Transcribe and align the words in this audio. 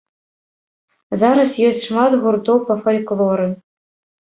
Зараз 1.23 1.49
ёсць 1.67 1.83
шмат 1.89 2.11
гуртоў 2.25 2.57
па 2.73 2.81
фальклоры. 2.89 3.49